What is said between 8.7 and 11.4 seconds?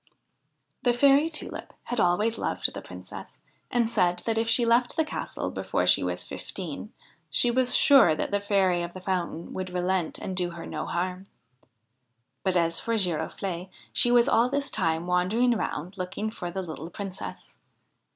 of the Fountain would relent and do her no harm.